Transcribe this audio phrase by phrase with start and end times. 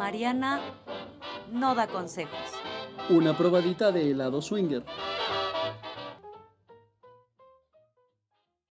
[0.00, 0.62] Mariana
[1.52, 2.32] no da consejos.
[3.10, 4.82] Una probadita de helado swinger.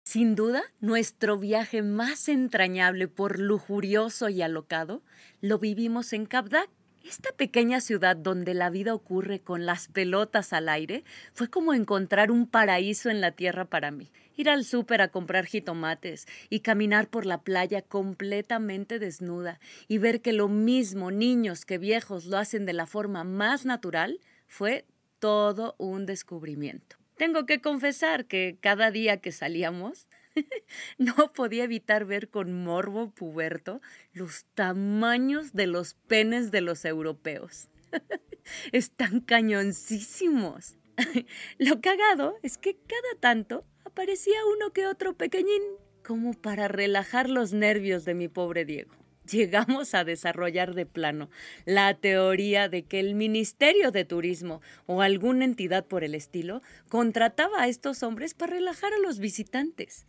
[0.02, 5.02] Sin duda, nuestro viaje más entrañable por lujurioso y alocado
[5.40, 6.68] lo vivimos en Kabdak.
[7.04, 12.30] Esta pequeña ciudad donde la vida ocurre con las pelotas al aire fue como encontrar
[12.30, 14.10] un paraíso en la tierra para mí.
[14.36, 20.22] Ir al súper a comprar jitomates y caminar por la playa completamente desnuda y ver
[20.22, 24.86] que lo mismo niños que viejos lo hacen de la forma más natural fue
[25.18, 26.96] todo un descubrimiento.
[27.16, 30.08] Tengo que confesar que cada día que salíamos
[30.98, 33.80] no podía evitar ver con morbo puberto
[34.12, 37.68] los tamaños de los penes de los europeos.
[38.72, 40.76] Están cañoncísimos.
[41.58, 45.62] Lo cagado es que cada tanto aparecía uno que otro pequeñín,
[46.04, 51.30] como para relajar los nervios de mi pobre Diego llegamos a desarrollar de plano
[51.64, 57.62] la teoría de que el Ministerio de Turismo o alguna entidad por el estilo contrataba
[57.62, 60.06] a estos hombres para relajar a los visitantes.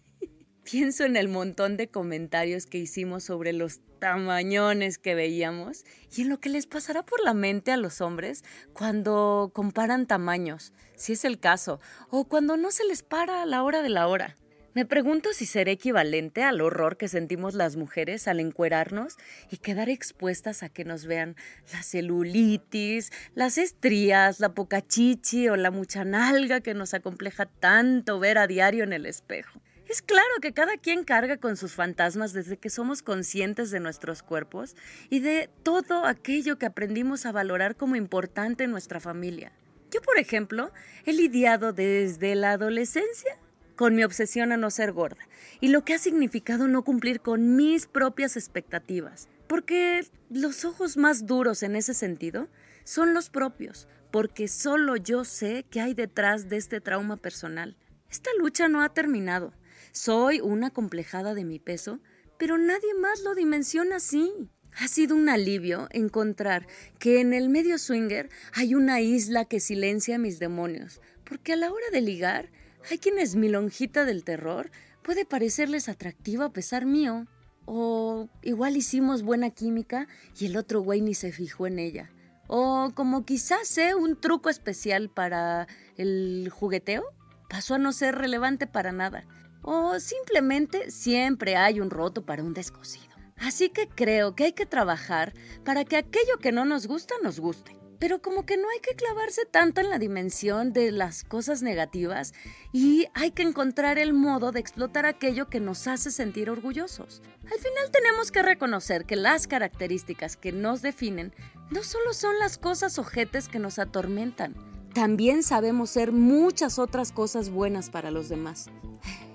[0.63, 5.83] Pienso en el montón de comentarios que hicimos sobre los tamañones que veíamos
[6.15, 10.71] y en lo que les pasará por la mente a los hombres cuando comparan tamaños,
[10.95, 14.07] si es el caso, o cuando no se les para a la hora de la
[14.07, 14.37] hora.
[14.73, 19.17] Me pregunto si será equivalente al horror que sentimos las mujeres al encuerarnos
[19.51, 21.35] y quedar expuestas a que nos vean
[21.73, 28.17] la celulitis, las estrías, la poca chichi o la mucha nalga que nos acompleja tanto
[28.19, 29.59] ver a diario en el espejo.
[29.93, 34.23] Es claro que cada quien carga con sus fantasmas desde que somos conscientes de nuestros
[34.23, 34.75] cuerpos
[35.11, 39.51] y de todo aquello que aprendimos a valorar como importante en nuestra familia.
[39.91, 40.71] Yo, por ejemplo,
[41.05, 43.37] he lidiado desde la adolescencia
[43.75, 45.27] con mi obsesión a no ser gorda
[45.61, 49.29] y lo que ha significado no cumplir con mis propias expectativas.
[49.45, 52.47] Porque los ojos más duros en ese sentido
[52.83, 57.77] son los propios, porque solo yo sé qué hay detrás de este trauma personal.
[58.09, 59.53] Esta lucha no ha terminado.
[59.91, 61.99] Soy una complejada de mi peso,
[62.37, 64.31] pero nadie más lo dimensiona así.
[64.79, 66.67] Ha sido un alivio encontrar
[66.97, 71.71] que en el medio swinger hay una isla que silencia mis demonios, porque a la
[71.71, 72.49] hora de ligar
[72.89, 74.71] hay quienes mi lonjita del terror
[75.03, 77.27] puede parecerles atractiva a pesar mío.
[77.65, 80.07] O igual hicimos buena química
[80.37, 82.11] y el otro güey ni se fijó en ella.
[82.47, 87.03] O como quizás sea un truco especial para el jugueteo,
[87.49, 89.25] pasó a no ser relevante para nada.
[89.63, 93.15] O simplemente siempre hay un roto para un descosido.
[93.37, 95.33] Así que creo que hay que trabajar
[95.65, 98.95] para que aquello que no nos gusta nos guste pero como que no hay que
[98.95, 102.33] clavarse tanto en la dimensión de las cosas negativas
[102.73, 107.21] y hay que encontrar el modo de explotar aquello que nos hace sentir orgullosos.
[107.45, 111.33] Al final tenemos que reconocer que las características que nos definen
[111.71, 114.53] no solo son las cosas ojetes que nos atormentan,
[114.93, 118.69] también sabemos ser muchas otras cosas buenas para los demás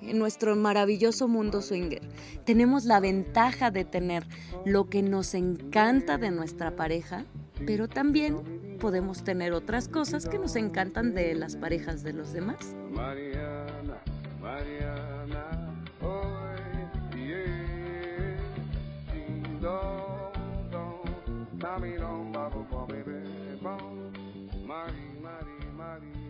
[0.08, 2.02] en nuestro maravilloso mundo swinger.
[2.44, 4.26] Tenemos la ventaja de tener
[4.64, 7.24] lo que nos encanta de nuestra pareja,
[7.66, 12.74] pero también podemos tener otras cosas que nos encantan de las parejas de los demás.
[12.90, 13.98] Mariana,
[14.40, 16.22] Mariana, oh,
[17.16, 17.68] yeah.
[24.68, 26.27] Mari, Mari, Mari.